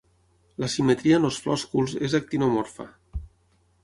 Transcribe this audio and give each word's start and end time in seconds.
La 0.61 0.69
simetria 0.75 1.19
en 1.19 1.27
els 1.29 1.37
flòsculs 1.43 1.93
és 2.07 2.15
actinomorfa. 2.21 2.87